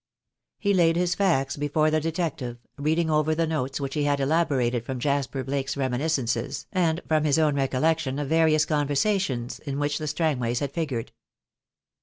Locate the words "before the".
1.57-2.01